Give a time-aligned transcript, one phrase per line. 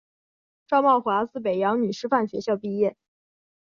[0.67, 2.97] 赵懋华自北洋女师范学校毕业。